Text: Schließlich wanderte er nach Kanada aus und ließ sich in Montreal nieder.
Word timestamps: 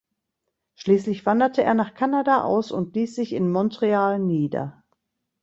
Schließlich 0.73 1.27
wanderte 1.27 1.61
er 1.61 1.75
nach 1.75 1.93
Kanada 1.93 2.41
aus 2.41 2.71
und 2.71 2.95
ließ 2.95 3.13
sich 3.13 3.33
in 3.33 3.51
Montreal 3.51 4.17
nieder. 4.17 4.83